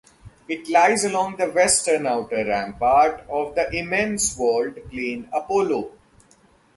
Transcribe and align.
It 0.47 0.67
lies 0.67 1.05
along 1.05 1.35
the 1.35 1.47
western 1.51 2.07
outer 2.07 2.43
rampart 2.43 3.23
of 3.29 3.53
the 3.53 3.71
immense 3.71 4.35
walled 4.35 4.75
plain 4.89 5.29
Apollo. 5.31 5.91